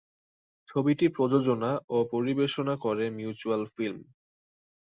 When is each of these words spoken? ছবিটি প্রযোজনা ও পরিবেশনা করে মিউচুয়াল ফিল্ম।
ছবিটি 0.69 1.05
প্রযোজনা 1.09 1.71
ও 1.89 1.97
পরিবেশনা 2.13 2.73
করে 2.77 3.05
মিউচুয়াল 3.09 3.63
ফিল্ম। 3.75 3.99